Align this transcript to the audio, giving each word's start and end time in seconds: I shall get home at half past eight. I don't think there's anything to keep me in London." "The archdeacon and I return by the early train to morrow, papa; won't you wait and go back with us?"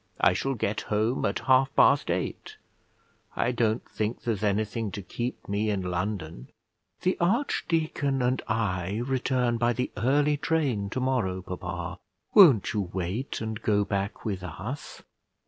I 0.19 0.33
shall 0.33 0.55
get 0.55 0.81
home 0.89 1.25
at 1.25 1.37
half 1.45 1.75
past 1.75 2.09
eight. 2.09 2.57
I 3.35 3.51
don't 3.51 3.87
think 3.87 4.23
there's 4.23 4.43
anything 4.43 4.89
to 4.93 5.03
keep 5.03 5.47
me 5.47 5.69
in 5.69 5.83
London." 5.83 6.47
"The 7.03 7.19
archdeacon 7.19 8.23
and 8.23 8.41
I 8.47 9.03
return 9.05 9.57
by 9.59 9.73
the 9.73 9.91
early 9.97 10.37
train 10.37 10.89
to 10.89 10.99
morrow, 10.99 11.43
papa; 11.43 11.99
won't 12.33 12.73
you 12.73 12.89
wait 12.91 13.41
and 13.41 13.61
go 13.61 13.85
back 13.85 14.25
with 14.25 14.41
us?" 14.41 15.03